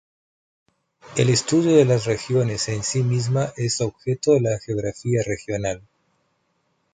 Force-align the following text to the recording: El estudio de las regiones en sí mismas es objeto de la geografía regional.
El 1.15 1.29
estudio 1.29 1.75
de 1.75 1.85
las 1.85 2.05
regiones 2.07 2.69
en 2.69 2.81
sí 2.81 3.03
mismas 3.03 3.53
es 3.55 3.81
objeto 3.81 4.31
de 4.33 4.41
la 4.41 4.57
geografía 4.57 5.21
regional. 5.23 5.83